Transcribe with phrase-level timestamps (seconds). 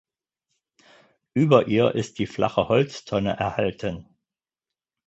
[1.35, 4.09] Über ihr ist die flache Holztonne erhalten.